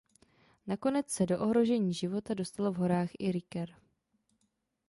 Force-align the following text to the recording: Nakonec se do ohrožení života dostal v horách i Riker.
Nakonec 0.67 1.09
se 1.09 1.25
do 1.25 1.39
ohrožení 1.39 1.93
života 1.93 2.33
dostal 2.33 2.71
v 2.71 2.75
horách 2.75 3.09
i 3.19 3.31
Riker. 3.31 3.69